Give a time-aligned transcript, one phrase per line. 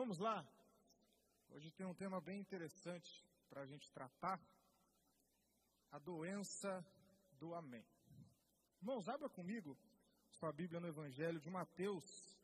[0.00, 0.42] Vamos lá?
[1.50, 4.40] Hoje tem um tema bem interessante para a gente tratar:
[5.90, 6.82] a doença
[7.32, 7.84] do Amém.
[8.78, 9.76] Irmãos, abra comigo
[10.30, 12.34] sua Bíblia no Evangelho de Mateus,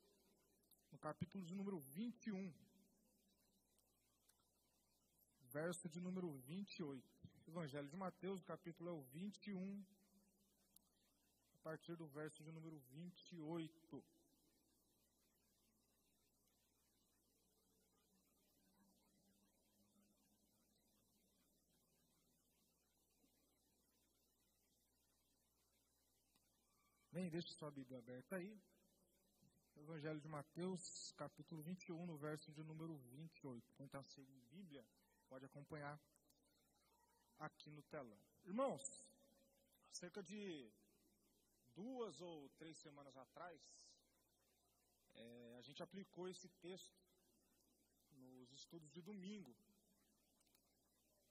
[0.93, 2.53] no capítulo de número 21,
[5.45, 7.03] verso de número 28.
[7.49, 9.83] Evangelho de Mateus, o capítulo é o 21,
[11.55, 14.05] a partir do verso de número 28.
[27.31, 28.57] Deixe sua Bíblia aberta aí.
[29.75, 33.75] Evangelho de Mateus, capítulo 21, no verso de número 28.
[33.75, 34.87] Quem está sem Bíblia,
[35.29, 36.01] pode acompanhar
[37.41, 38.17] aqui no telão.
[38.45, 38.81] Irmãos,
[39.91, 40.71] cerca de
[41.75, 43.61] duas ou três semanas atrás,
[45.15, 46.97] é, a gente aplicou esse texto
[48.13, 49.55] nos estudos de domingo.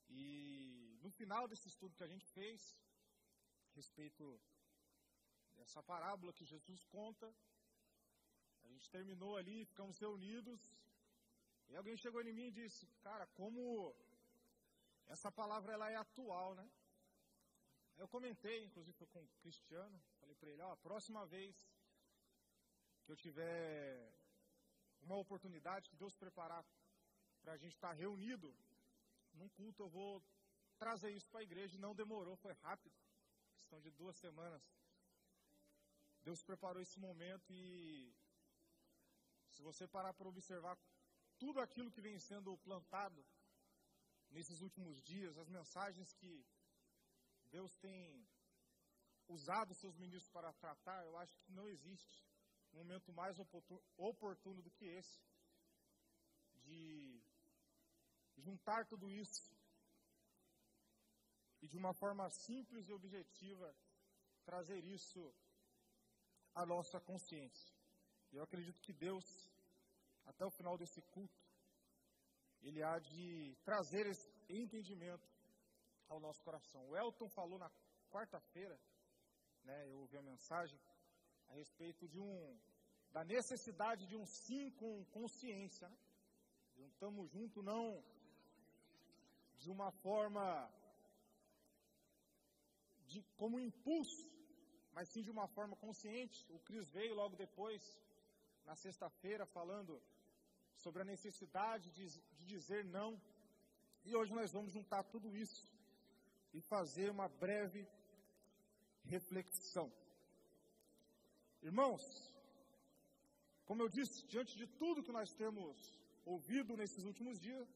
[0.09, 2.78] E no final desse estudo que a gente fez,
[3.72, 4.41] a respeito
[5.64, 7.28] essa parábola que Jesus conta.
[8.64, 10.62] A gente terminou ali, ficamos reunidos.
[11.70, 13.95] E alguém chegou em mim e disse: Cara, como
[15.08, 16.70] essa palavra ela é atual, né?
[17.97, 21.56] Eu comentei, inclusive com o Cristiano, falei para ele: Ó, a próxima vez
[23.03, 24.14] que eu tiver
[25.02, 26.66] uma oportunidade que Deus preparar
[27.42, 28.56] para a gente estar tá reunido
[29.34, 30.23] num culto, eu vou
[30.78, 31.75] trazer isso para a igreja.
[31.75, 32.95] E não demorou, foi rápido
[33.66, 34.62] questão de duas semanas.
[36.26, 38.12] Deus preparou esse momento e
[39.54, 40.76] se você parar para observar
[41.38, 43.23] tudo aquilo que vem sendo plantado
[44.31, 46.44] nesses últimos dias, as mensagens que
[47.52, 48.28] Deus tem
[49.28, 52.26] usado seus ministros para tratar, eu acho que não existe
[52.73, 53.38] um momento mais
[53.98, 55.22] oportuno do que esse
[56.64, 57.22] de
[58.38, 59.56] juntar tudo isso
[61.62, 63.75] e de uma forma simples e objetiva
[64.44, 65.34] trazer isso
[66.55, 67.75] a nossa consciência.
[68.31, 69.25] Eu acredito que Deus,
[70.25, 71.39] até o final desse culto,
[72.61, 75.27] Ele há de trazer esse entendimento
[76.07, 76.88] ao nosso coração.
[76.88, 77.69] O Elton falou na
[78.09, 78.79] quarta-feira,
[79.63, 80.79] né, eu ouvi a mensagem,
[81.49, 82.59] a respeito de um,
[83.11, 85.89] da necessidade de um sim com consciência.
[85.89, 85.97] Né?
[86.87, 88.03] Estamos juntos não
[89.57, 90.69] de uma forma
[93.07, 94.34] de como impulso,
[94.95, 96.45] mas sim de uma forma consciente.
[96.50, 97.81] O Cris veio logo depois,
[98.66, 100.01] na sexta-feira, falando
[100.83, 102.06] sobre a necessidade de,
[102.38, 103.22] de dizer não.
[104.05, 105.63] E hoje nós vamos juntar tudo isso
[106.53, 107.85] e fazer uma breve
[109.03, 109.91] reflexão.
[111.61, 112.03] Irmãos,
[113.66, 115.75] como eu disse, diante de tudo que nós temos
[116.23, 117.67] ouvido nesses últimos dias,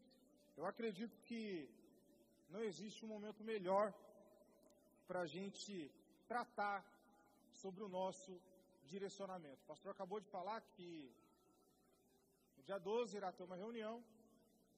[0.56, 1.70] eu acredito que
[2.50, 3.94] não existe um momento melhor
[5.08, 5.92] para a gente
[6.28, 6.78] tratar
[7.62, 8.32] sobre o nosso
[8.94, 9.62] direcionamento.
[9.64, 10.90] O pastor acabou de falar que
[12.56, 13.96] no dia 12 irá ter uma reunião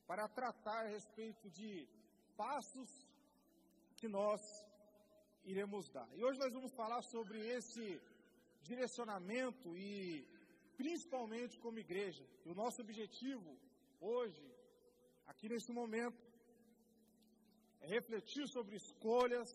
[0.08, 1.88] para tratar a respeito de
[2.36, 2.90] passos
[4.00, 4.42] que nós
[5.44, 6.09] iremos dar.
[6.18, 8.02] E hoje nós vamos falar sobre esse
[8.69, 10.28] direcionamento e
[10.75, 12.25] principalmente como igreja.
[12.46, 13.52] E o nosso objetivo
[14.00, 14.46] hoje,
[15.28, 16.22] aqui nesse momento,
[17.81, 19.52] é refletir sobre escolhas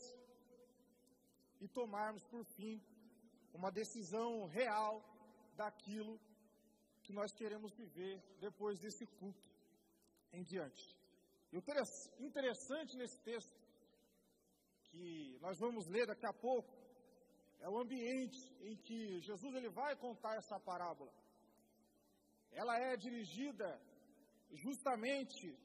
[1.61, 2.81] e tomarmos por fim
[3.53, 5.03] uma decisão real
[5.57, 6.21] daquilo
[7.03, 9.49] que nós queremos viver depois desse culto
[10.33, 10.97] em diante.
[11.53, 11.63] E o
[12.19, 13.57] interessante nesse texto,
[14.91, 16.73] que nós vamos ler daqui a pouco,
[17.61, 21.13] é o ambiente em que Jesus ele vai contar essa parábola.
[22.51, 23.81] Ela é dirigida
[24.53, 25.57] justamente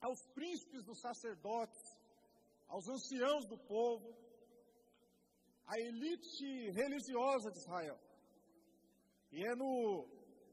[0.00, 1.80] aos príncipes dos sacerdotes,
[2.68, 4.14] aos anciãos do povo,
[5.72, 7.98] a elite religiosa de Israel.
[9.30, 9.72] E é no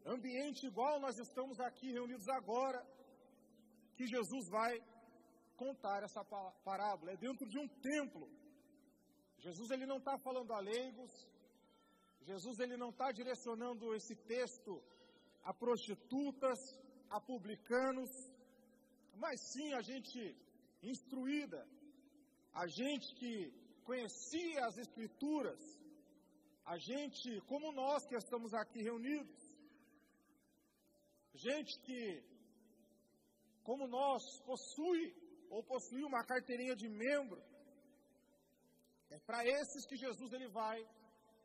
[0.05, 2.79] ambiente igual nós estamos aqui reunidos agora
[3.95, 4.73] que Jesus vai
[5.63, 6.23] contar essa
[6.69, 7.13] parábola.
[7.13, 8.29] É dentro de um templo.
[9.39, 11.11] Jesus ele não está falando a leigos.
[12.21, 14.83] Jesus ele não está direcionando esse texto
[15.43, 16.59] a prostitutas,
[17.09, 18.11] a publicanos,
[19.15, 20.19] mas sim a gente
[20.83, 21.67] instruída,
[22.53, 23.31] a gente que
[23.87, 25.61] conhecia as Escrituras,
[26.65, 29.39] a gente, como nós que estamos aqui reunidos,
[31.33, 32.01] gente que,
[33.63, 35.03] como nós, possui
[35.49, 37.41] ou possui uma carteirinha de membro,
[39.09, 40.77] é para esses que Jesus ele vai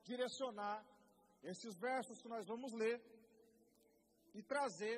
[0.03, 0.85] direcionar
[1.44, 3.00] esses versos que nós vamos ler
[4.35, 4.97] e trazer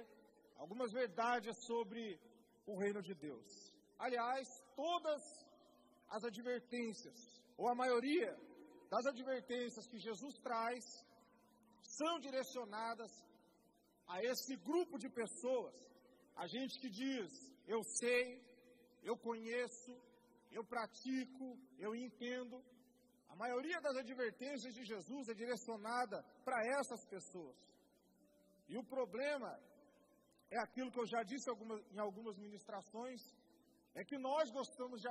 [0.56, 2.19] algumas verdades sobre
[2.64, 3.50] o reino de Deus.
[3.99, 5.23] Aliás, todas
[6.14, 7.19] as advertências,
[7.58, 8.31] ou a maioria
[8.88, 10.84] das advertências que Jesus traz,
[11.99, 13.11] são direcionadas
[14.06, 15.75] a esse grupo de pessoas.
[16.37, 17.28] A gente que diz,
[17.66, 18.40] eu sei,
[19.02, 19.93] eu conheço,
[20.52, 22.62] eu pratico, eu entendo.
[23.28, 27.56] A maioria das advertências de Jesus é direcionada para essas pessoas.
[28.69, 29.52] E o problema
[30.49, 33.20] é aquilo que eu já disse em algumas ministrações,
[33.94, 35.08] é que nós gostamos de,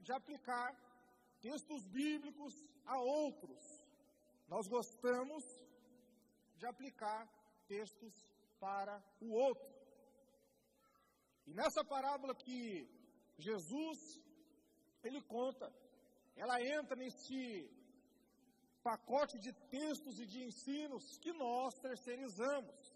[0.00, 0.68] de aplicar
[1.40, 2.54] textos bíblicos
[2.84, 3.62] a outros.
[4.48, 5.44] Nós gostamos
[6.56, 7.20] de aplicar
[7.66, 8.14] textos
[8.58, 9.72] para o outro.
[11.46, 12.88] E nessa parábola que
[13.38, 13.98] Jesus
[15.02, 15.66] ele conta,
[16.36, 17.70] ela entra nesse
[18.82, 22.94] pacote de textos e de ensinos que nós terceirizamos,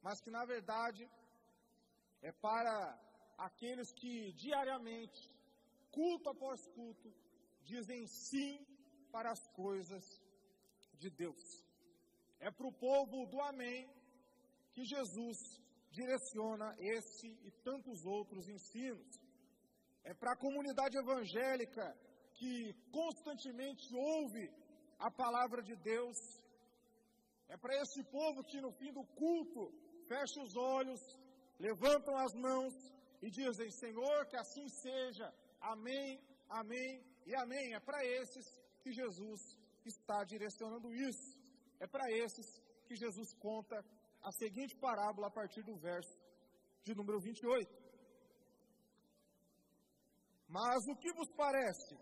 [0.00, 1.08] mas que na verdade
[2.20, 2.74] é para
[3.46, 5.22] aqueles que diariamente,
[5.90, 7.12] culto após culto,
[7.64, 8.54] dizem sim
[9.10, 10.04] para as coisas
[11.00, 11.42] de Deus.
[12.38, 13.88] É para o povo do Amém
[14.72, 15.38] que Jesus
[15.90, 19.10] direciona esse e tantos outros ensinos.
[20.04, 21.84] É para a comunidade evangélica
[22.38, 24.50] que constantemente ouve
[24.98, 26.18] a palavra de Deus.
[27.48, 29.62] É para esse povo que no fim do culto
[30.08, 31.00] fecha os olhos,
[31.58, 32.74] levantam as mãos
[33.22, 35.32] e dizem: Senhor, que assim seja.
[35.60, 36.92] Amém, amém
[37.24, 37.74] e amém.
[37.74, 38.44] É para esses
[38.82, 39.40] que Jesus
[39.84, 41.38] está direcionando isso.
[41.78, 42.46] É para esses
[42.86, 43.76] que Jesus conta
[44.22, 46.16] a seguinte parábola a partir do verso
[46.84, 47.82] de número 28.
[50.48, 51.96] Mas o que vos parece?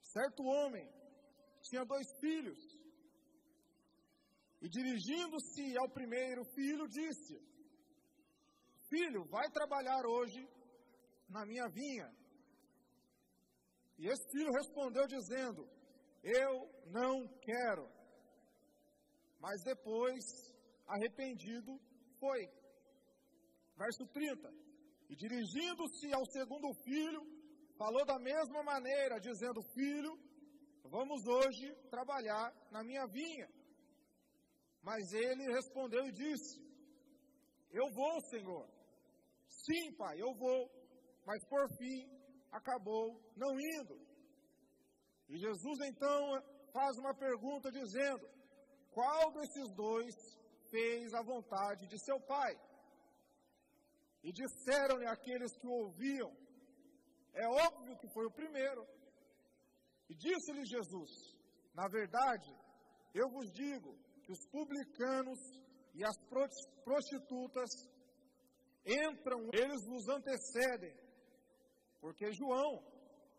[0.00, 0.86] Certo homem
[1.62, 2.58] tinha dois filhos.
[4.62, 7.34] E dirigindo-se ao primeiro filho, disse:
[8.90, 10.40] Filho, vai trabalhar hoje
[11.28, 12.08] na minha vinha.
[13.96, 15.68] E esse filho respondeu dizendo:
[16.24, 16.52] Eu
[16.86, 17.88] não quero.
[19.38, 20.24] Mas depois,
[20.86, 21.80] arrependido,
[22.18, 22.42] foi.
[23.76, 24.52] Verso 30.
[25.08, 27.22] E dirigindo-se ao segundo filho,
[27.78, 30.18] falou da mesma maneira, dizendo: Filho,
[30.82, 33.48] vamos hoje trabalhar na minha vinha.
[34.82, 36.60] Mas ele respondeu e disse:
[37.70, 38.79] Eu vou, Senhor.
[39.70, 40.68] Sim, pai, eu vou.
[41.24, 41.98] Mas por fim,
[42.50, 43.06] acabou
[43.36, 43.96] não indo.
[45.28, 48.28] E Jesus então faz uma pergunta dizendo:
[48.90, 50.14] Qual desses dois
[50.70, 52.52] fez a vontade de seu pai?
[54.24, 56.32] E disseram-lhe aqueles que o ouviam:
[57.32, 58.84] É óbvio que foi o primeiro.
[60.08, 61.10] E disse-lhe Jesus:
[61.74, 62.50] Na verdade,
[63.14, 65.38] eu vos digo que os publicanos
[65.94, 66.16] e as
[66.84, 67.70] prostitutas
[68.86, 70.94] entram, eles vos antecedem
[72.00, 72.82] porque João,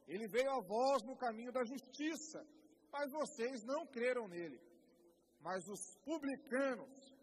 [0.08, 2.46] ele veio a vós no caminho da justiça,
[2.92, 4.62] mas vocês não creram nele.
[5.40, 7.18] Mas os publicanos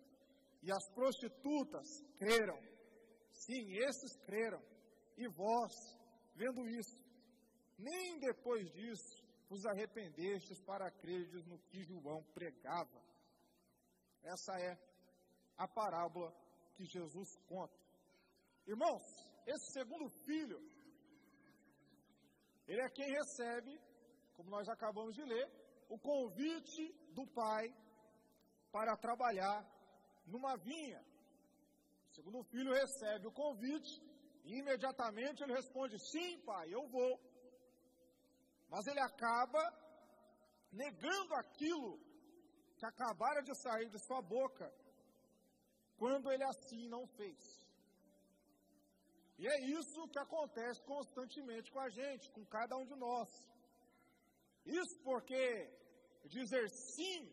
[0.62, 2.58] e as prostitutas creram.
[3.30, 4.60] Sim, esses creram.
[5.16, 5.72] E vós,
[6.34, 6.98] vendo isso,
[7.78, 13.00] nem depois disso vos arrependestes para crerdes no que João pregava.
[14.24, 14.76] Essa é
[15.56, 16.34] a parábola
[16.74, 17.87] que Jesus conta.
[18.72, 19.04] Irmãos,
[19.46, 20.60] esse segundo filho
[22.66, 23.80] ele é quem recebe,
[24.36, 25.46] como nós acabamos de ler,
[25.88, 27.74] o convite do pai
[28.70, 29.58] para trabalhar
[30.26, 31.02] numa vinha.
[32.10, 34.02] O segundo filho recebe o convite
[34.44, 37.18] e imediatamente ele responde: Sim, pai, eu vou.
[38.68, 39.62] Mas ele acaba
[40.70, 41.98] negando aquilo
[42.76, 44.70] que acabara de sair de sua boca
[45.96, 47.67] quando ele assim não fez.
[49.38, 53.28] E é isso que acontece constantemente com a gente, com cada um de nós.
[54.66, 55.42] Isso porque
[56.24, 57.32] dizer sim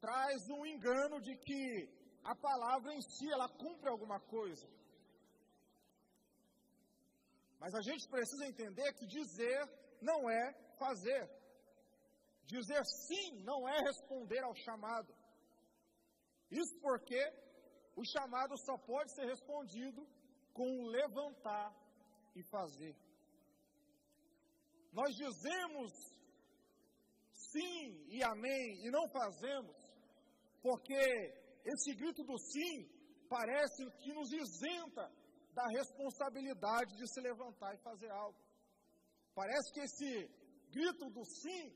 [0.00, 1.88] traz um engano de que
[2.24, 4.66] a palavra em si ela cumpre alguma coisa.
[7.60, 9.68] Mas a gente precisa entender que dizer
[10.00, 11.28] não é fazer.
[12.44, 15.14] Dizer sim não é responder ao chamado.
[16.50, 17.20] Isso porque
[17.96, 20.06] o chamado só pode ser respondido
[20.52, 21.74] com o levantar
[22.34, 22.94] e fazer.
[24.92, 25.92] Nós dizemos
[27.32, 29.74] sim e amém e não fazemos,
[30.62, 30.94] porque
[31.64, 32.88] esse grito do sim
[33.28, 35.10] parece que nos isenta
[35.54, 38.38] da responsabilidade de se levantar e fazer algo.
[39.34, 40.30] Parece que esse
[40.70, 41.72] grito do sim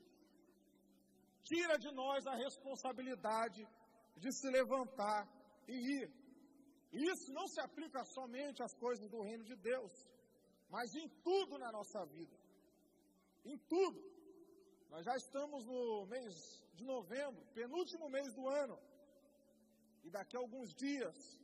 [1.43, 3.67] tira de nós a responsabilidade
[4.17, 5.27] de se levantar
[5.67, 6.11] e ir.
[6.91, 9.93] E isso não se aplica somente às coisas do reino de Deus,
[10.69, 12.37] mas em tudo na nossa vida.
[13.45, 13.99] Em tudo.
[14.89, 18.77] Nós já estamos no mês de novembro, penúltimo mês do ano.
[20.03, 21.39] E daqui a alguns dias,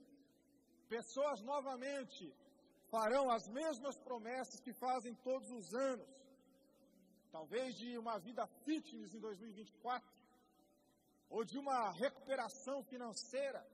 [0.89, 2.33] pessoas novamente
[2.89, 6.07] farão as mesmas promessas que fazem todos os anos.
[7.31, 10.09] Talvez de uma vida fitness em 2024,
[11.29, 13.65] ou de uma recuperação financeira,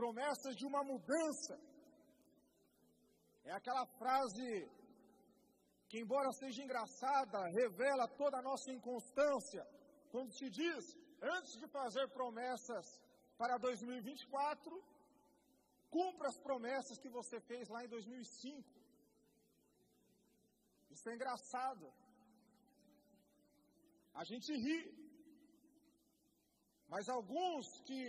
[0.00, 1.54] promessas de uma mudança.
[3.50, 4.48] É aquela frase
[5.88, 9.62] que, embora seja engraçada, revela toda a nossa inconstância,
[10.12, 10.84] quando se diz,
[11.36, 12.86] antes de fazer promessas
[13.40, 14.70] para 2024,
[15.96, 18.68] cumpra as promessas que você fez lá em 2005.
[20.94, 21.86] Isso é engraçado.
[24.20, 24.80] A gente ri.
[26.92, 28.02] Mas alguns que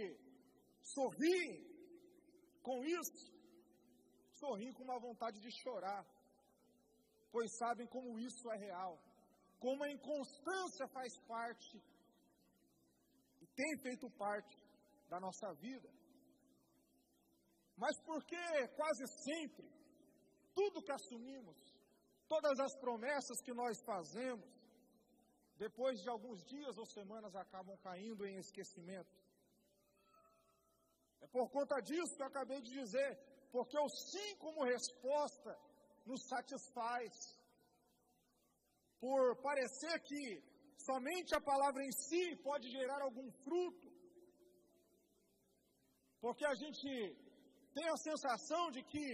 [0.93, 1.70] sorriem
[2.61, 3.31] com isso,
[4.39, 6.05] sorriem com uma vontade de chorar
[7.31, 8.99] pois sabem como isso é real,
[9.59, 11.81] como a inconstância faz parte
[13.41, 14.57] e tem feito parte
[15.09, 15.89] da nossa vida.
[17.77, 19.67] Mas porque quase sempre,
[20.53, 21.57] tudo que assumimos,
[22.27, 24.45] todas as promessas que nós fazemos,
[25.57, 29.09] depois de alguns dias ou semanas acabam caindo em esquecimento.
[31.21, 33.09] É por conta disso que eu acabei de dizer,
[33.51, 35.51] porque o sim como resposta
[36.05, 37.13] nos satisfaz.
[38.99, 40.23] Por parecer que
[40.77, 43.89] somente a palavra em si pode gerar algum fruto.
[46.19, 46.89] Porque a gente
[47.73, 49.07] tem a sensação de que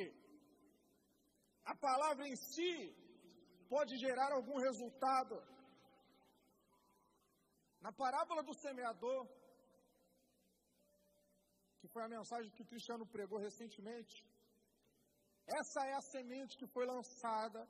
[1.63, 2.73] a palavra em si
[3.69, 5.35] pode gerar algum resultado.
[7.81, 9.27] Na parábola do semeador,
[11.79, 14.15] que foi a mensagem que o Cristiano pregou recentemente,
[15.59, 17.67] essa é a semente que foi lançada,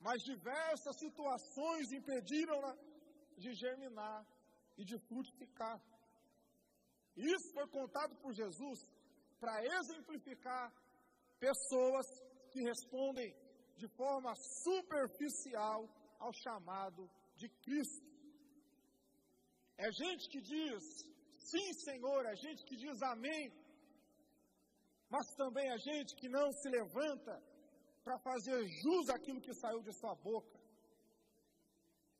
[0.00, 2.74] mas diversas situações impediram-na
[3.36, 4.26] de germinar
[4.76, 5.78] e de frutificar.
[7.16, 8.78] Isso foi contado por Jesus
[9.40, 10.72] para exemplificar
[11.38, 12.06] pessoas
[12.50, 13.34] que respondem
[13.76, 14.32] de forma
[14.64, 18.08] superficial ao chamado de Cristo.
[19.76, 20.82] É gente que diz
[21.50, 23.44] sim, Senhor, é gente que diz amém,
[25.14, 27.34] mas também a gente que não se levanta
[28.04, 30.56] para fazer jus àquilo que saiu de sua boca.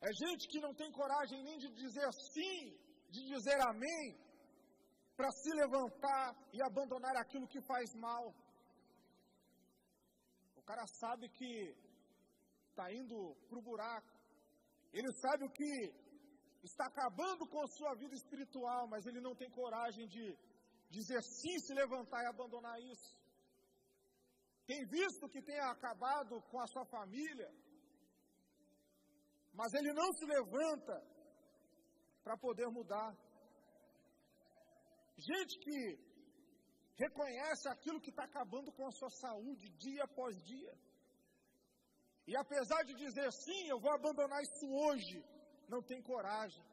[0.01, 2.59] É gente que não tem coragem nem de dizer sim,
[3.11, 4.07] de dizer amém,
[5.17, 8.25] para se levantar e abandonar aquilo que faz mal.
[10.57, 11.53] O cara sabe que
[12.71, 14.13] está indo para o buraco.
[14.93, 15.71] Ele sabe o que
[16.63, 20.37] está acabando com a sua vida espiritual, mas ele não tem coragem de
[20.91, 23.17] dizer sim, se levantar e abandonar isso.
[24.67, 27.51] Tem visto que tem acabado com a sua família,
[29.53, 31.03] mas ele não se levanta
[32.23, 33.17] para poder mudar.
[35.17, 36.09] Gente que
[36.97, 40.75] reconhece aquilo que está acabando com a sua saúde dia após dia.
[42.27, 45.25] E apesar de dizer sim, eu vou abandonar isso hoje,
[45.69, 46.65] não tem coragem.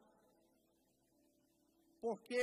[2.00, 2.42] Porque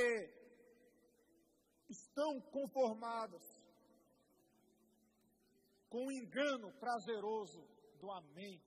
[1.89, 3.43] estão conformados
[5.89, 7.61] com o engano prazeroso
[7.99, 8.61] do Amém.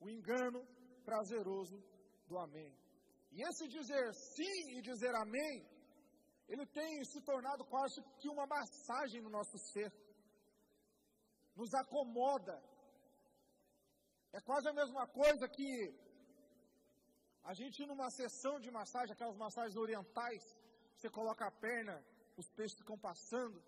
[0.00, 0.66] O engano
[1.04, 1.82] prazeroso
[2.26, 2.74] do Amém.
[3.30, 5.66] E esse dizer sim e dizer Amém,
[6.48, 9.92] ele tem se tornado quase que uma massagem no nosso ser.
[11.56, 12.71] Nos acomoda.
[14.32, 15.68] É quase a mesma coisa que
[17.50, 20.42] a gente numa sessão de massagem, aquelas massagens orientais,
[20.96, 21.96] você coloca a perna,
[22.36, 23.62] os peixes ficam passando.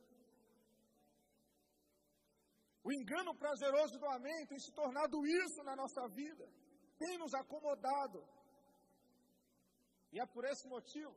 [2.83, 6.47] O engano prazeroso do amém tem se tornado isso na nossa vida,
[6.99, 8.23] tem nos acomodado.
[10.12, 11.14] E é por esse motivo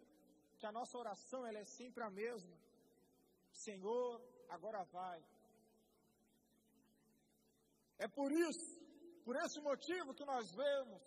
[0.58, 2.58] que a nossa oração ela é sempre a mesma.
[3.52, 5.24] Senhor, agora vai.
[8.00, 8.87] É por isso,
[9.28, 11.02] por esse motivo que nós vemos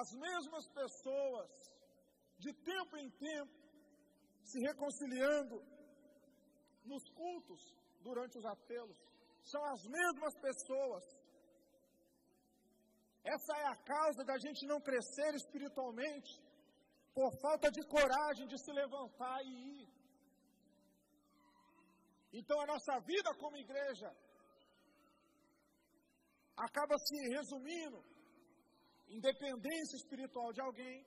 [0.00, 1.50] as mesmas pessoas
[2.44, 3.56] de tempo em tempo,
[4.50, 5.56] se reconciliando
[6.90, 7.62] nos cultos
[8.06, 8.96] durante os apelos.
[9.52, 11.04] São as mesmas pessoas.
[13.34, 16.32] Essa é a causa da gente não crescer espiritualmente,
[17.12, 19.88] por falta de coragem de se levantar e ir.
[22.32, 24.10] Então a nossa vida como igreja
[26.66, 27.98] acaba se resumindo
[29.08, 30.98] em dependência espiritual de alguém,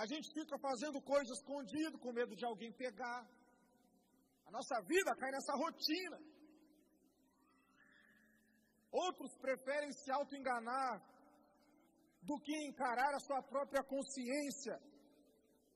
[0.00, 3.20] A gente fica fazendo coisas escondido, com medo de alguém pegar.
[4.46, 6.18] A nossa vida cai nessa rotina.
[8.90, 10.94] Outros preferem se auto-enganar
[12.22, 14.80] do que encarar a sua própria consciência.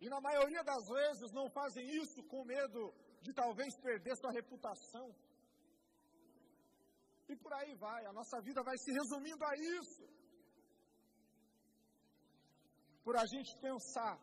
[0.00, 5.14] E na maioria das vezes não fazem isso com medo de talvez perder sua reputação.
[7.28, 10.04] E por aí vai, a nossa vida vai se resumindo a isso.
[13.02, 14.18] Por a gente pensar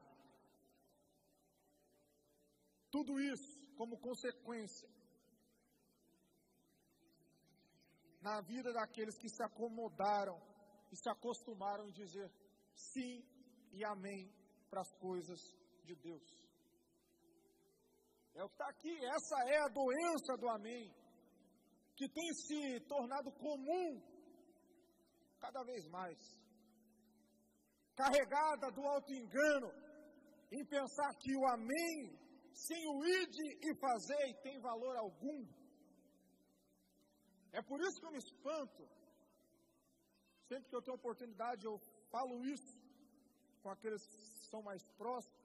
[2.91, 4.89] tudo isso como consequência
[8.21, 10.39] na vida daqueles que se acomodaram
[10.91, 12.31] e se acostumaram em dizer
[12.75, 13.23] sim
[13.71, 14.31] e amém
[14.69, 15.39] para as coisas
[15.83, 16.41] de Deus.
[18.35, 20.93] É o que está aqui, essa é a doença do amém,
[22.01, 24.01] que tem se tornado comum
[25.39, 26.17] cada vez mais.
[27.95, 29.69] Carregada do auto-engano,
[30.51, 31.95] em pensar que o amém,
[32.51, 35.45] sem o ide e fazer, tem valor algum.
[37.51, 38.81] É por isso que eu me espanto.
[40.49, 41.79] Sempre que eu tenho oportunidade, eu
[42.09, 42.73] falo isso
[43.61, 44.17] com aqueles que
[44.49, 45.39] são mais próximos.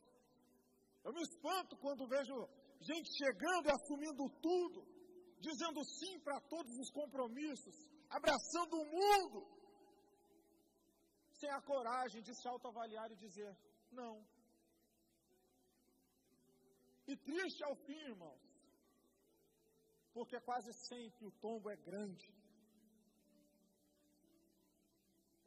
[1.05, 2.35] Eu me espanto quando vejo
[2.81, 4.96] gente chegando e assumindo tudo,
[5.49, 7.77] dizendo sim para todos os compromissos,
[8.19, 9.41] abraçando o mundo,
[11.41, 13.53] sem a coragem de se autoavaliar e dizer
[14.01, 14.15] não.
[17.11, 18.45] E triste ao fim, irmãos,
[20.17, 22.29] porque quase sempre o tombo é grande.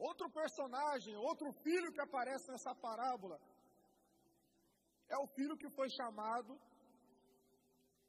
[0.09, 3.37] Outro personagem, outro filho que aparece nessa parábola,
[5.09, 6.51] é o filho que foi chamado.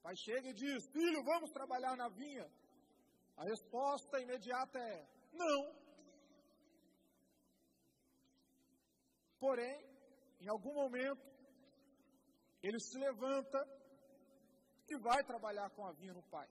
[0.02, 2.50] Pai chega e diz: Filho, vamos trabalhar na vinha.
[3.36, 5.80] A resposta imediata é: Não.
[9.38, 9.76] Porém,
[10.40, 11.22] em algum momento,
[12.62, 13.58] ele se levanta
[14.86, 16.48] que vai trabalhar com a vinha no pai,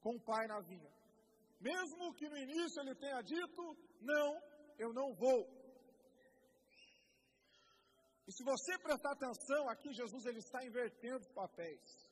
[0.00, 0.92] com o pai na vinha.
[1.60, 4.42] Mesmo que no início ele tenha dito, não,
[4.78, 5.42] eu não vou.
[8.26, 12.09] E se você prestar atenção, aqui Jesus ele está invertendo os papéis.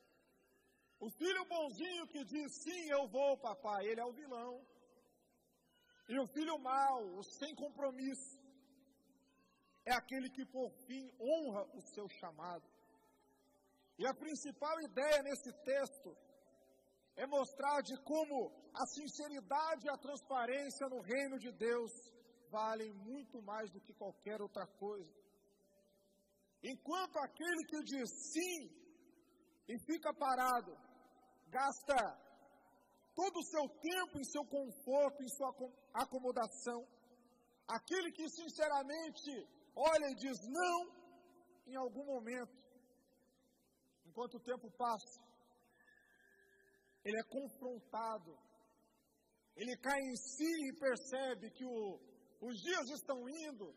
[0.99, 4.53] O filho bonzinho que diz sim, eu vou, papai, ele é o vilão.
[6.09, 8.37] E o filho mau, o sem compromisso,
[9.85, 12.67] é aquele que por fim honra o seu chamado.
[13.97, 16.17] E a principal ideia nesse texto
[17.15, 21.91] é mostrar de como a sinceridade e a transparência no reino de Deus
[22.49, 25.13] valem muito mais do que qualquer outra coisa.
[26.63, 28.69] Enquanto aquele que diz sim
[29.67, 30.77] e fica parado,
[31.49, 31.95] gasta
[33.15, 35.53] todo o seu tempo em seu conforto, em sua
[35.93, 36.87] acomodação,
[37.67, 39.31] aquele que sinceramente
[39.75, 40.79] olha e diz não,
[41.67, 42.59] em algum momento
[44.05, 45.21] enquanto o tempo passa,
[47.05, 48.37] ele é confrontado,
[49.55, 51.99] ele cai em si e percebe que o,
[52.41, 53.73] os dias estão indo,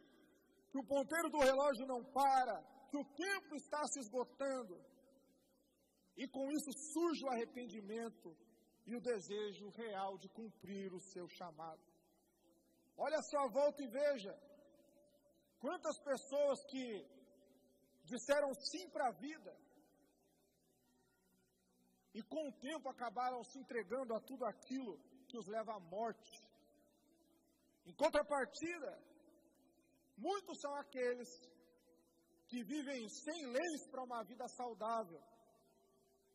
[0.71, 4.75] que o ponteiro do relógio não para, que o tempo está se esgotando.
[6.17, 8.37] E com isso surge o arrependimento
[8.87, 11.83] e o desejo real de cumprir o seu chamado.
[12.97, 14.39] Olha sua volta e veja
[15.59, 17.07] quantas pessoas que
[18.05, 19.57] disseram sim para a vida,
[22.15, 24.99] e com o tempo acabaram se entregando a tudo aquilo
[25.29, 26.33] que os leva à morte.
[27.87, 29.03] Em contrapartida,
[30.17, 31.29] muitos são aqueles
[32.49, 35.23] que vivem sem leis para uma vida saudável,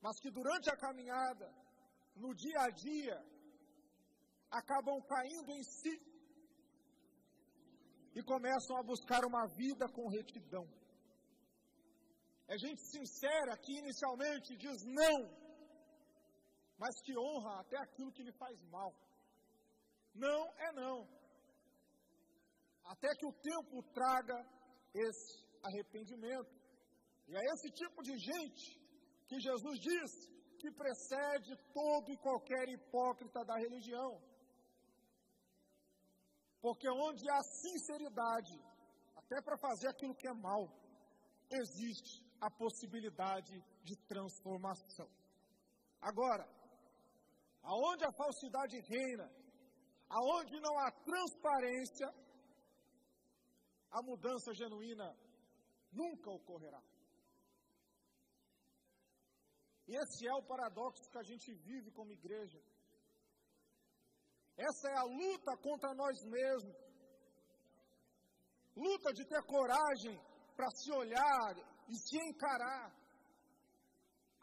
[0.01, 1.47] mas que durante a caminhada,
[2.15, 3.17] no dia a dia,
[4.49, 5.95] acabam caindo em si
[8.15, 10.67] e começam a buscar uma vida com retidão.
[12.47, 15.47] É gente sincera que inicialmente diz não
[16.77, 18.93] mas que honra até aquilo que lhe faz mal.
[20.13, 21.07] Não é não.
[22.85, 24.37] Até que o tempo traga
[24.93, 26.55] esse arrependimento.
[27.27, 28.79] E é esse tipo de gente
[29.27, 30.11] que Jesus diz
[30.59, 34.11] que precede todo e qualquer hipócrita da religião.
[36.61, 38.55] Porque onde há sinceridade,
[39.15, 40.63] até para fazer aquilo que é mal,
[41.49, 45.09] existe a possibilidade de transformação.
[46.01, 46.47] Agora,
[47.63, 49.31] aonde a falsidade reina,
[50.09, 52.07] aonde não há transparência,
[53.91, 55.15] a mudança genuína
[55.91, 56.81] nunca ocorrerá.
[59.87, 62.59] E esse é o paradoxo que a gente vive como igreja.
[64.57, 66.75] Essa é a luta contra nós mesmos.
[68.75, 70.19] Luta de ter coragem
[70.55, 71.53] para se olhar
[71.87, 72.93] e se encarar,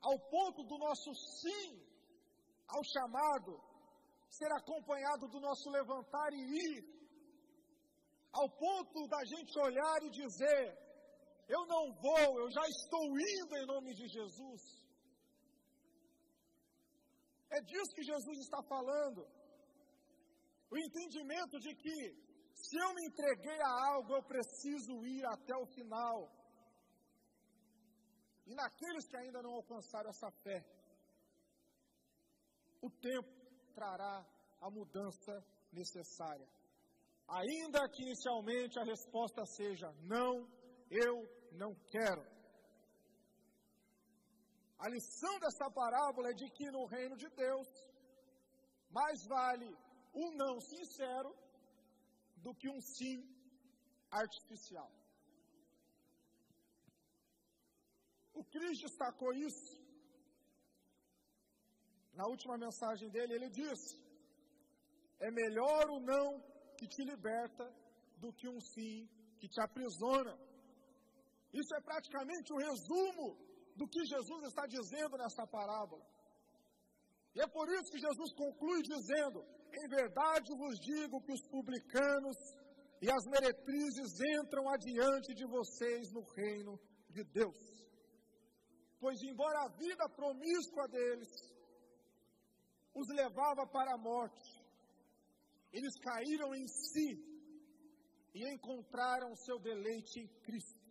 [0.00, 1.84] ao ponto do nosso sim
[2.68, 3.60] ao chamado
[4.28, 6.84] ser acompanhado do nosso levantar e ir,
[8.32, 10.78] ao ponto da gente olhar e dizer:
[11.48, 14.83] Eu não vou, eu já estou indo em nome de Jesus.
[17.56, 19.20] É disso que Jesus está falando.
[20.70, 21.96] O entendimento de que
[22.54, 26.16] se eu me entreguei a algo, eu preciso ir até o final.
[28.46, 30.64] E naqueles que ainda não alcançaram essa fé,
[32.82, 33.30] o tempo
[33.74, 34.16] trará
[34.60, 35.34] a mudança
[35.72, 36.48] necessária.
[37.28, 40.46] Ainda que inicialmente a resposta seja: não,
[40.90, 41.14] eu
[41.52, 42.24] não quero.
[44.78, 47.68] A lição dessa parábola é de que no reino de Deus,
[48.90, 49.68] mais vale
[50.14, 51.34] um não sincero
[52.36, 53.16] do que um sim
[54.10, 54.90] artificial.
[58.32, 59.82] O Cristo destacou isso.
[62.12, 63.96] Na última mensagem dele, ele disse:
[65.18, 66.40] é melhor o não
[66.76, 67.64] que te liberta
[68.16, 69.08] do que um sim
[69.38, 70.36] que te aprisiona.
[71.52, 73.43] Isso é praticamente o um resumo
[73.74, 76.04] do que Jesus está dizendo nessa parábola.
[77.34, 82.36] E é por isso que Jesus conclui dizendo: em verdade vos digo que os publicanos
[83.02, 86.78] e as meretrizes entram adiante de vocês no reino
[87.10, 87.58] de Deus.
[89.00, 91.28] Pois, embora a vida promíscua deles
[92.94, 94.64] os levava para a morte,
[95.72, 97.08] eles caíram em si
[98.32, 100.83] e encontraram seu deleite em Cristo.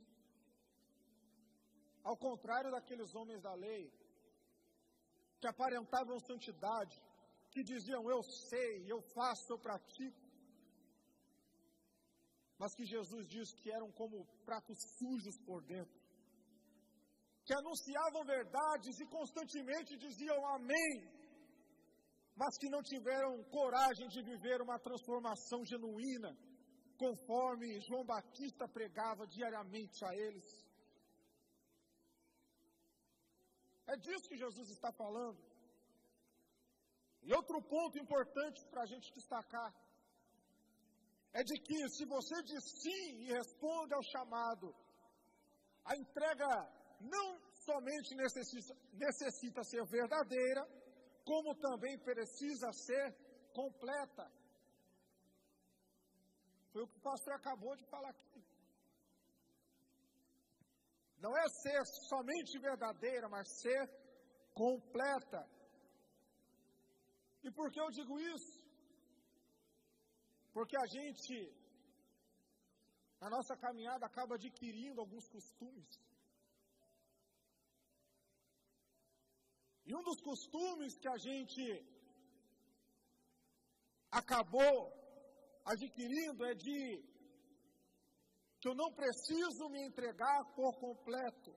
[2.04, 3.92] Ao contrário daqueles homens da lei,
[5.40, 6.96] que aparentavam santidade,
[7.52, 10.22] que diziam eu sei, eu faço, eu pratico.
[12.58, 16.02] Mas que Jesus diz que eram como pratos sujos por dentro.
[17.46, 20.94] Que anunciavam verdades e constantemente diziam amém,
[22.36, 26.32] mas que não tiveram coragem de viver uma transformação genuína,
[26.98, 30.73] conforme João Batista pregava diariamente a eles.
[33.94, 35.40] É disso que Jesus está falando.
[37.26, 39.72] E outro ponto importante para a gente destacar
[41.40, 44.68] é de que se você diz sim e responde ao chamado,
[45.86, 46.50] a entrega
[47.16, 47.28] não
[47.68, 48.74] somente necessita,
[49.06, 50.64] necessita ser verdadeira,
[51.30, 53.06] como também precisa ser
[53.60, 54.26] completa.
[56.72, 58.33] Foi o que o pastor acabou de falar aqui.
[61.24, 63.82] Não é ser somente verdadeira, mas ser
[64.62, 65.42] completa.
[67.46, 68.54] E por que eu digo isso?
[70.56, 71.36] Porque a gente,
[73.22, 75.92] na nossa caminhada, acaba adquirindo alguns costumes.
[79.86, 81.64] E um dos costumes que a gente
[84.12, 84.78] acabou
[85.74, 86.78] adquirindo é de
[88.64, 91.54] que eu não preciso me entregar por completo.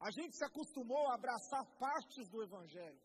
[0.00, 3.02] A gente se acostumou a abraçar partes do Evangelho.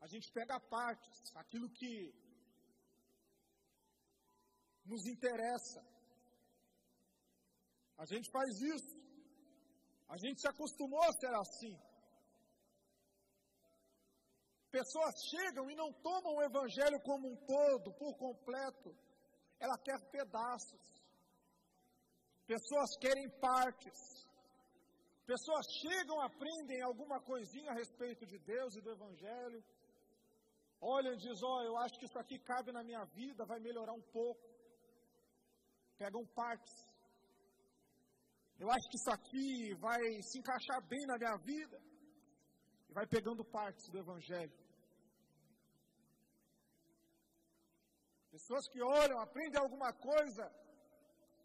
[0.00, 2.10] A gente pega partes, aquilo que
[4.86, 5.84] nos interessa.
[7.98, 8.96] A gente faz isso.
[10.08, 11.78] A gente se acostumou a ser assim.
[14.70, 19.09] Pessoas chegam e não tomam o Evangelho como um todo, por completo.
[19.60, 20.84] Ela quer pedaços.
[22.46, 23.98] Pessoas querem partes.
[25.32, 29.62] Pessoas chegam, aprendem alguma coisinha a respeito de Deus e do Evangelho,
[30.80, 33.60] olham e dizem: Ó, oh, eu acho que isso aqui cabe na minha vida, vai
[33.60, 34.44] melhorar um pouco.
[35.96, 36.74] Pegam partes.
[38.58, 41.78] Eu acho que isso aqui vai se encaixar bem na minha vida.
[42.88, 44.59] E vai pegando partes do Evangelho.
[48.30, 50.44] Pessoas que olham, aprendem alguma coisa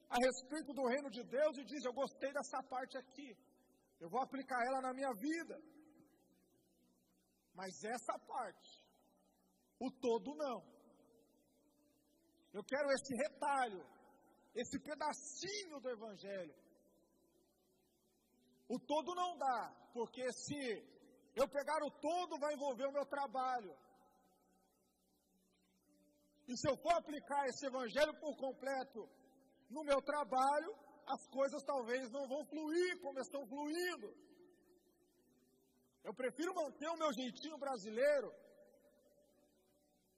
[0.09, 3.35] a respeito do reino de Deus e dizem: Eu gostei dessa parte aqui,
[3.99, 5.57] eu vou aplicar ela na minha vida.
[7.53, 8.85] Mas essa parte
[9.79, 10.63] o todo não.
[12.53, 13.85] Eu quero esse retalho,
[14.55, 16.55] esse pedacinho do Evangelho.
[18.67, 20.61] O todo não dá, porque se
[21.35, 23.75] eu pegar o todo, vai envolver o meu trabalho.
[26.47, 29.09] E se eu for aplicar esse Evangelho por completo
[29.69, 30.75] no meu trabalho,
[31.07, 34.13] as coisas talvez não vão fluir como estão fluindo.
[36.03, 38.31] Eu prefiro manter o meu jeitinho brasileiro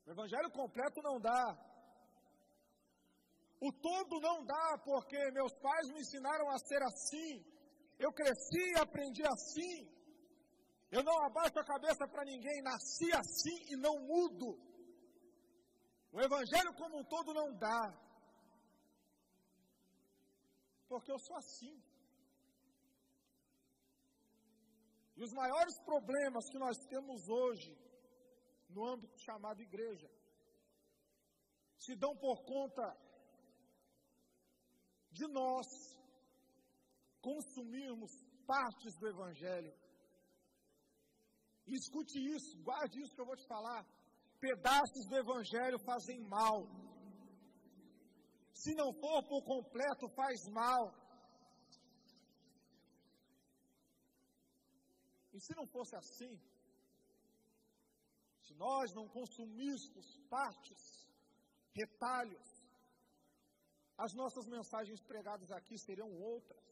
[0.07, 1.43] o evangelho completo não dá.
[3.59, 7.43] O todo não dá, porque meus pais me ensinaram a ser assim.
[7.99, 9.75] Eu cresci e aprendi assim.
[10.89, 14.57] Eu não abaixo a cabeça para ninguém, nasci assim e não mudo.
[16.11, 17.83] O Evangelho como um todo não dá.
[20.87, 21.75] Porque eu sou assim.
[25.17, 27.75] E os maiores problemas que nós temos hoje,
[28.69, 30.09] no âmbito chamado igreja,
[31.79, 32.85] se dão por conta
[35.11, 35.67] de nós
[37.19, 38.11] consumirmos
[38.45, 39.73] partes do Evangelho.
[41.65, 43.85] E escute isso, guarde isso que eu vou te falar.
[44.39, 46.67] Pedaços do Evangelho fazem mal.
[48.53, 50.93] Se não for por completo, faz mal.
[55.33, 56.39] E se não fosse assim,
[58.41, 61.07] se nós não consumíssemos partes,
[61.73, 62.47] retalhos,
[63.97, 66.65] as nossas mensagens pregadas aqui seriam outras.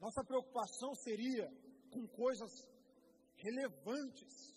[0.00, 1.46] Nossa preocupação seria
[1.90, 2.52] com coisas
[3.36, 4.53] relevantes.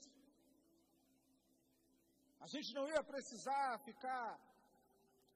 [2.40, 4.40] A gente não ia precisar ficar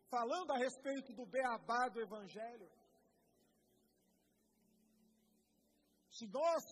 [0.09, 2.69] falando a respeito do beabá do Evangelho.
[6.09, 6.63] Se nós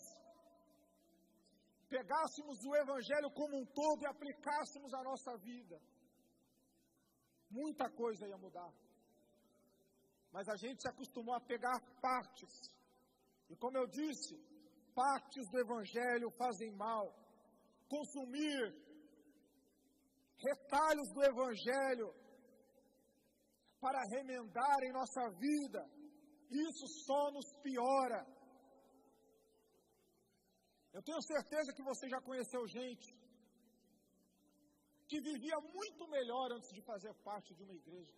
[1.87, 5.81] pegássemos o Evangelho como um todo e aplicássemos a nossa vida,
[7.49, 8.71] muita coisa ia mudar.
[10.31, 12.53] Mas a gente se acostumou a pegar partes.
[13.49, 14.35] E como eu disse,
[14.93, 17.11] partes do Evangelho fazem mal.
[17.87, 18.88] Consumir
[20.47, 22.13] retalhos do Evangelho
[23.79, 25.81] para remendar em nossa vida,
[26.49, 28.25] isso só nos piora.
[30.91, 33.09] Eu tenho certeza que você já conheceu gente
[35.07, 38.13] que vivia muito melhor antes de fazer parte de uma igreja.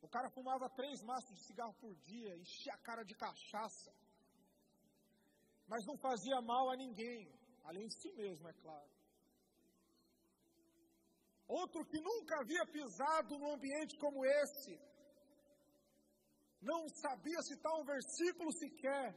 [0.00, 3.92] O cara fumava três maços de cigarro por dia, enchia a cara de cachaça,
[5.66, 7.32] mas não fazia mal a ninguém,
[7.64, 8.90] além de si mesmo, é claro.
[11.46, 14.80] Outro que nunca havia pisado num ambiente como esse,
[16.60, 19.14] não sabia citar um versículo sequer,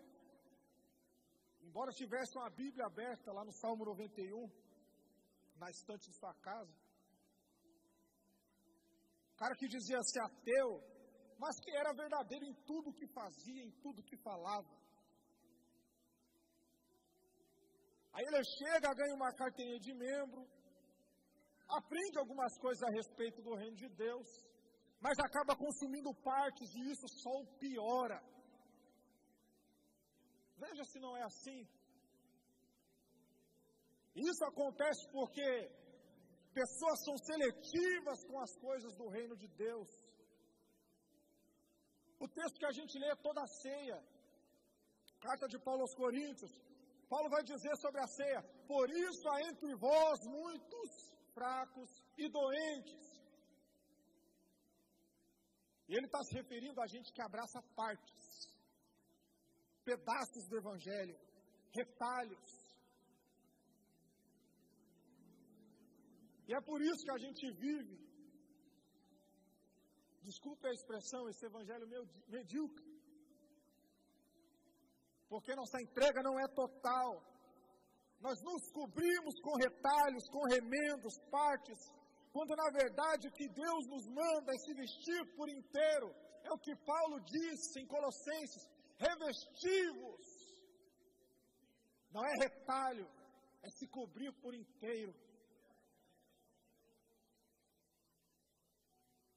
[1.61, 4.49] embora tivesse uma Bíblia aberta lá no Salmo 91
[5.57, 6.75] na estante de sua casa.
[9.37, 10.83] Cara que dizia ser ateu,
[11.39, 14.75] mas que era verdadeiro em tudo que fazia, em tudo que falava.
[18.11, 20.45] Aí ele chega, ganha uma carteirinha de membro,
[21.67, 24.27] aprende algumas coisas a respeito do reino de Deus,
[24.99, 28.21] mas acaba consumindo partes e isso só o piora.
[30.57, 31.67] Veja se não é assim.
[34.15, 35.47] Isso acontece porque
[36.53, 39.89] pessoas são seletivas com as coisas do reino de Deus.
[42.19, 44.03] O texto que a gente lê é toda a ceia.
[45.19, 46.51] Carta de Paulo aos Coríntios.
[47.07, 53.03] Paulo vai dizer sobre a ceia: Por isso há entre vós muitos fracos e doentes.
[55.87, 58.25] E ele está se referindo a gente que abraça partes,
[59.85, 61.17] pedaços do Evangelho,
[61.79, 62.57] retalhos.
[66.47, 67.97] E é por isso que a gente vive,
[70.23, 71.87] desculpe a expressão, esse evangelho
[72.27, 72.85] medíocre.
[75.27, 77.09] Porque nossa entrega não é total.
[78.19, 81.79] Nós nos cobrimos com retalhos, com remendos, partes,
[82.31, 86.13] quando na verdade o que Deus nos manda é se vestir por inteiro.
[86.43, 90.25] É o que Paulo disse em Colossenses: revestivos.
[92.11, 93.07] Não é retalho,
[93.61, 95.13] é se cobrir por inteiro.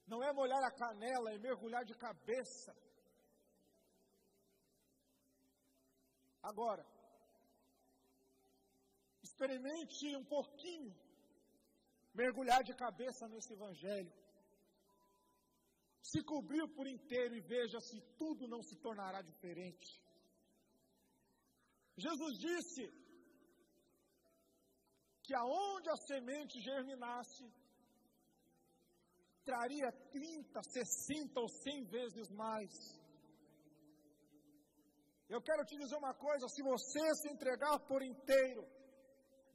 [0.07, 2.75] Não é molhar a canela, é mergulhar de cabeça.
[6.43, 6.85] Agora,
[9.41, 10.95] experimente um pouquinho
[12.13, 14.13] mergulhar de cabeça nesse Evangelho.
[16.03, 19.89] Se cobrir por inteiro e veja se tudo não se tornará diferente.
[21.97, 22.83] Jesus disse
[25.23, 27.45] que aonde a semente germinasse,
[29.45, 32.73] traria 30, 60 ou 100 vezes mais.
[35.29, 38.63] Eu quero te dizer uma coisa: se você se entregar por inteiro,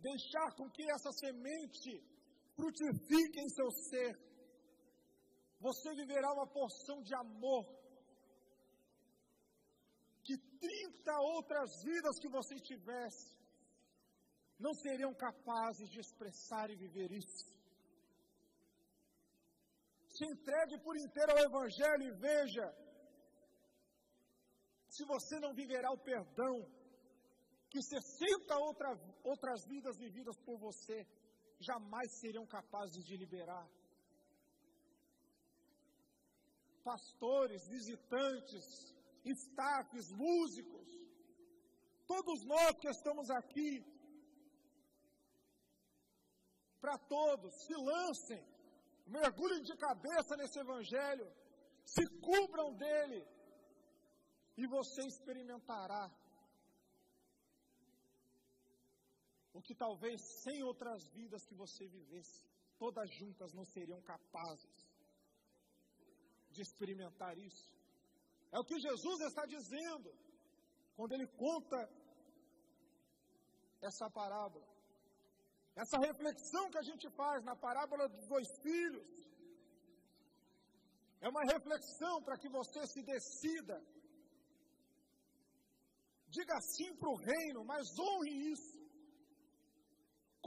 [0.09, 1.93] deixar com que essa semente
[2.57, 4.11] frutifique em seu ser,
[5.59, 7.63] você viverá uma porção de amor.
[10.23, 13.35] Que 30 outras vidas que você tivesse
[14.65, 17.45] não seriam capazes de expressar e viver isso.
[20.15, 22.65] Se entregue por inteiro ao Evangelho e veja
[24.95, 26.53] se você não viverá o perdão
[27.69, 28.89] que 60 outra,
[29.23, 31.05] outras vidas vividas por você
[31.59, 33.67] jamais seriam capazes de liberar.
[36.83, 38.93] Pastores, visitantes,
[39.25, 40.87] staffs, músicos,
[42.05, 43.83] todos nós que estamos aqui,
[46.79, 48.43] para todos, se lancem,
[49.07, 51.27] mergulhem de cabeça nesse Evangelho,
[51.83, 53.25] se cubram dele,
[54.57, 56.09] e você experimentará
[59.57, 62.43] o que talvez sem outras vidas que você vivesse,
[62.77, 64.77] todas juntas não seriam capazes
[66.53, 67.67] de experimentar isso.
[68.51, 70.09] É o que Jesus está dizendo
[70.97, 71.79] quando ele conta
[73.89, 74.67] essa parábola.
[75.83, 79.09] Essa reflexão que a gente faz na parábola dos dois filhos
[81.21, 83.77] é uma reflexão para que você se decida.
[86.27, 88.74] Diga sim para o reino, mas honre isso.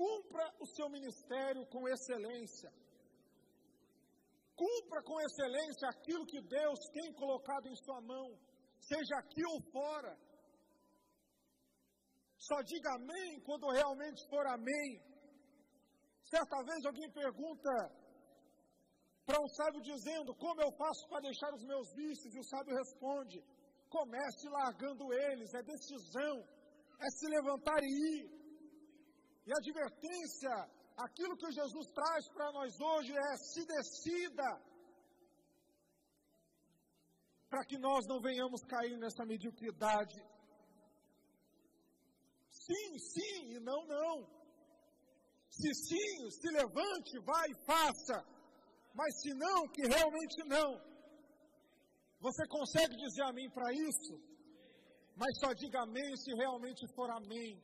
[0.00, 2.70] Cumpra o seu ministério com excelência.
[4.54, 8.26] Cumpra com excelência aquilo que Deus tem colocado em sua mão,
[8.90, 10.16] seja aqui ou fora.
[12.36, 14.90] Só diga amém quando realmente for amém.
[16.22, 17.70] Certa vez alguém pergunta
[19.26, 22.34] para um sábio dizendo: Como eu faço para deixar os meus vícios?
[22.34, 23.42] E o sábio responde:
[23.88, 26.36] Comece largando eles, é decisão,
[27.00, 28.37] é se levantar e ir.
[29.48, 30.50] E a advertência,
[30.94, 34.48] aquilo que Jesus traz para nós hoje é: se decida,
[37.48, 40.18] para que nós não venhamos cair nessa mediocridade.
[42.50, 44.16] Sim, sim e não, não.
[45.48, 48.18] Se sim, se levante, vai e faça.
[48.94, 50.70] Mas se não, que realmente não.
[52.20, 54.14] Você consegue dizer amém para isso?
[55.16, 57.58] Mas só diga amém se realmente for amém.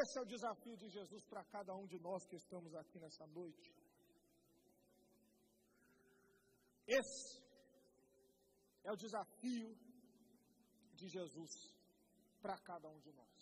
[0.00, 3.26] Esse é o desafio de Jesus para cada um de nós que estamos aqui nessa
[3.28, 3.72] noite.
[6.86, 7.40] Esse
[8.82, 9.70] é o desafio
[10.94, 11.52] de Jesus
[12.42, 13.34] para cada um de nós.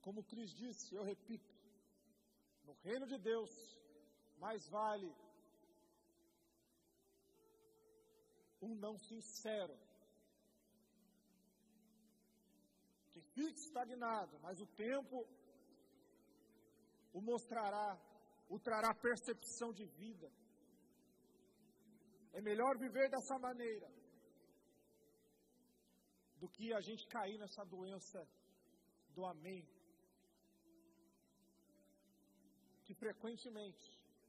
[0.00, 1.52] Como Cris disse, eu repito,
[2.64, 3.50] no reino de Deus,
[4.38, 5.12] mais vale
[8.62, 9.76] um não sincero
[13.10, 15.16] que fique estagnado, mas o tempo
[17.12, 17.88] o mostrará,
[18.48, 20.28] o trará percepção de vida.
[22.32, 23.88] É melhor viver dessa maneira
[26.40, 28.20] do que a gente cair nessa doença
[29.14, 29.62] do amém,
[32.84, 33.86] que frequentemente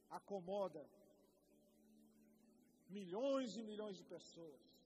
[0.09, 0.81] acomoda
[2.89, 4.80] milhões e milhões de pessoas.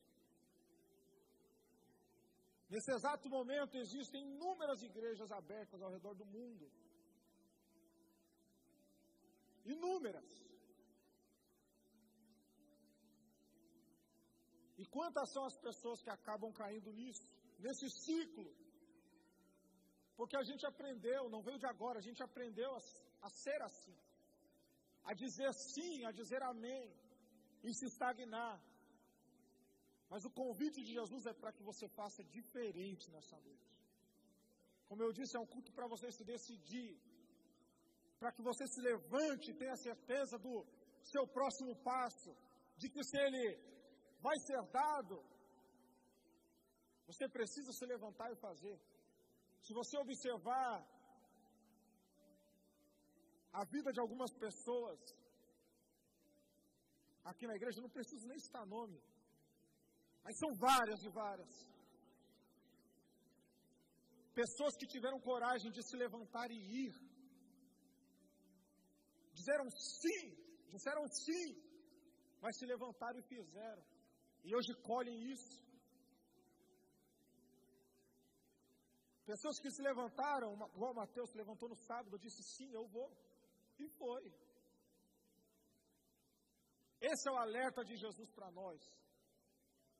[2.69, 6.71] Nesse exato momento existem inúmeras igrejas abertas ao redor do mundo.
[9.65, 10.29] Inúmeras.
[14.77, 17.27] E quantas são as pessoas que acabam caindo nisso,
[17.59, 18.51] nesse ciclo?
[20.17, 22.79] Porque a gente aprendeu, não veio de agora, a gente aprendeu a,
[23.27, 23.97] a ser assim,
[25.03, 26.93] a dizer sim, a dizer amém,
[27.63, 28.61] e se estagnar.
[30.09, 33.75] Mas o convite de Jesus é para que você faça diferente nessa noite.
[34.87, 36.91] Como eu disse, é um culto para você se decidir,
[38.19, 40.65] para que você se levante e tenha certeza do
[41.03, 42.31] seu próximo passo,
[42.77, 43.45] de que se ele
[44.21, 45.15] vai ser dado,
[47.07, 48.77] você precisa se levantar e fazer.
[49.61, 50.73] Se você observar
[53.51, 54.99] a vida de algumas pessoas,
[57.23, 58.99] aqui na igreja, não preciso nem citar nome,
[60.25, 61.53] mas são várias e várias.
[64.41, 66.93] Pessoas que tiveram coragem de se levantar e ir,
[69.37, 70.23] disseram sim,
[70.73, 71.45] disseram sim,
[72.41, 73.83] mas se levantaram e fizeram.
[74.43, 75.63] E hoje colhem isso.
[79.31, 83.09] Pessoas que se levantaram, igual Mateus se levantou no sábado, disse sim, eu vou.
[83.79, 84.25] E foi.
[86.99, 88.79] Esse é o alerta de Jesus para nós.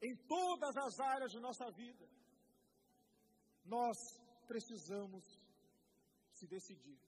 [0.01, 2.07] Em todas as áreas de nossa vida,
[3.63, 3.97] nós
[4.47, 5.23] precisamos
[6.31, 6.99] se decidir.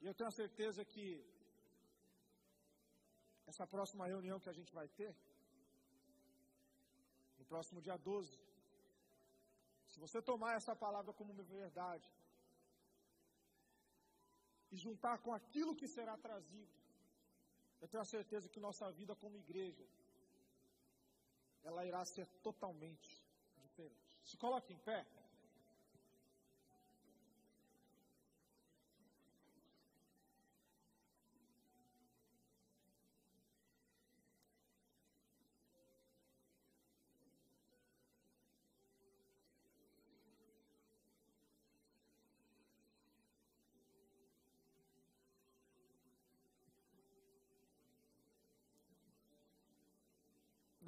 [0.00, 1.22] E eu tenho a certeza que
[3.46, 5.14] essa próxima reunião que a gente vai ter,
[7.38, 8.38] no próximo dia 12,
[9.86, 12.08] se você tomar essa palavra como uma verdade,
[14.72, 16.72] e juntar com aquilo que será trazido,
[17.80, 19.84] eu tenho a certeza que nossa vida como igreja,
[21.64, 23.24] ela irá ser totalmente
[23.56, 24.00] diferente.
[24.24, 25.06] Se coloque em pé.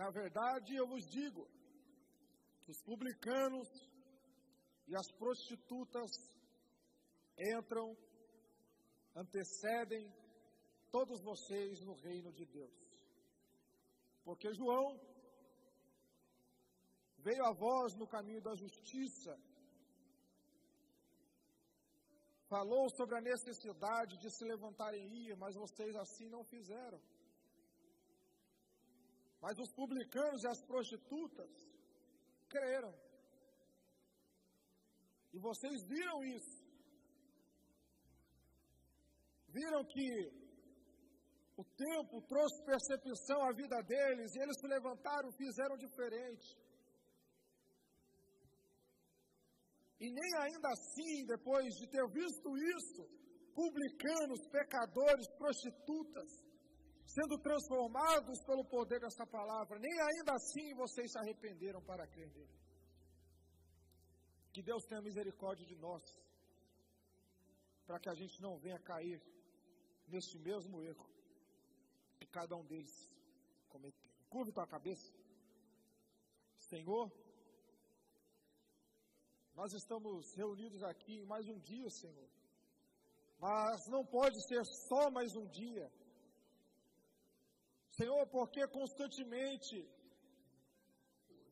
[0.02, 1.42] Na verdade, eu vos digo
[2.70, 3.68] os publicanos
[4.88, 6.10] e as prostitutas
[7.56, 7.86] entram,
[9.14, 10.04] antecedem
[10.90, 12.76] todos vocês no reino de Deus.
[14.24, 14.88] Porque João
[17.18, 19.32] veio a vós no caminho da justiça,
[22.48, 27.00] falou sobre a necessidade de se levantarem e ir, mas vocês assim não fizeram.
[29.42, 31.50] Mas os publicanos e as prostitutas
[32.48, 32.94] creram.
[35.32, 36.62] E vocês viram isso.
[39.48, 40.08] Viram que
[41.56, 46.56] o tempo trouxe percepção à vida deles e eles se levantaram, fizeram diferente.
[49.98, 53.02] E nem ainda assim, depois de ter visto isso,
[53.54, 56.41] publicanos, pecadores, prostitutas,
[57.14, 62.56] sendo transformados pelo poder dessa palavra, nem ainda assim vocês se arrependeram para crer nele.
[64.52, 66.02] Que Deus tenha misericórdia de nós,
[67.86, 69.20] para que a gente não venha cair
[70.08, 71.06] neste mesmo erro
[72.18, 72.94] que cada um deles
[73.68, 74.10] cometeu.
[74.30, 75.12] Curve tua cabeça.
[76.58, 77.12] Senhor,
[79.54, 82.30] nós estamos reunidos aqui mais um dia, Senhor.
[83.38, 85.90] Mas não pode ser só mais um dia
[87.98, 89.76] Senhor, porque constantemente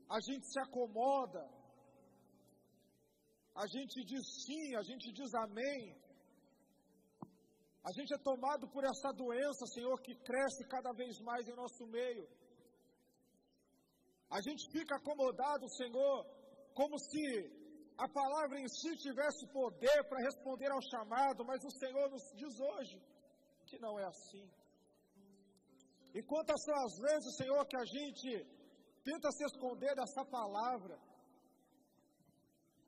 [0.08, 1.42] a gente se acomoda,
[3.54, 5.96] a gente diz sim, a gente diz amém,
[7.84, 11.86] a gente é tomado por essa doença, Senhor, que cresce cada vez mais em nosso
[11.86, 12.26] meio.
[14.30, 16.26] A gente fica acomodado, Senhor,
[16.74, 17.24] como se
[17.98, 22.60] a palavra em si tivesse poder para responder ao chamado, mas o Senhor nos diz
[22.60, 23.02] hoje
[23.66, 24.48] que não é assim.
[26.14, 28.30] E quantas são as vezes, Senhor, que a gente
[29.04, 30.98] tenta se esconder dessa palavra?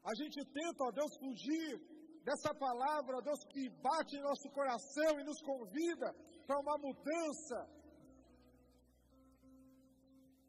[0.05, 1.81] A gente tenta, ó Deus, fugir
[2.25, 6.13] dessa palavra, ó Deus, que bate em nosso coração e nos convida
[6.47, 7.59] para uma mudança.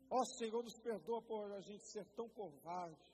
[0.10, 3.14] Ó Senhor, nos perdoa por a gente ser tão covarde.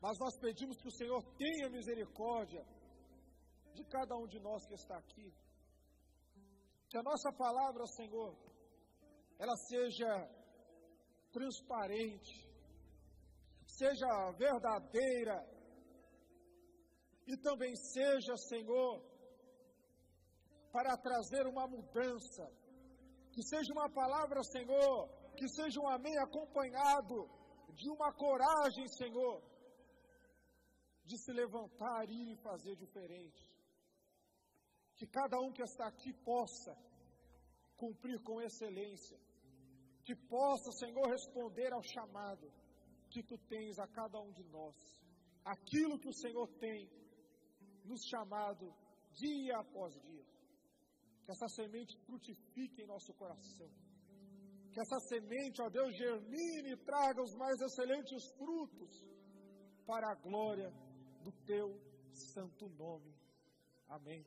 [0.00, 2.64] Mas nós pedimos que o Senhor tenha misericórdia
[3.74, 5.32] de cada um de nós que está aqui.
[6.96, 8.34] Que a nossa palavra, Senhor,
[9.38, 10.08] ela seja
[11.30, 12.50] transparente,
[13.66, 15.36] seja verdadeira
[17.26, 19.04] e também seja, Senhor,
[20.72, 22.50] para trazer uma mudança.
[23.30, 27.28] Que seja uma palavra, Senhor, que seja um amém acompanhado
[27.74, 29.42] de uma coragem, Senhor,
[31.04, 33.45] de se levantar e fazer diferente
[34.96, 36.76] que cada um que está aqui possa
[37.76, 39.18] cumprir com excelência,
[40.04, 42.50] que possa, Senhor, responder ao chamado
[43.10, 44.74] que tu tens a cada um de nós,
[45.44, 46.88] aquilo que o Senhor tem
[47.84, 48.74] nos chamado
[49.12, 50.24] dia após dia.
[51.24, 53.68] Que essa semente frutifique em nosso coração.
[54.72, 59.04] Que essa semente, ó Deus, germine e traga os mais excelentes frutos
[59.86, 60.70] para a glória
[61.22, 61.80] do teu
[62.12, 63.12] santo nome.
[63.88, 64.24] Amém.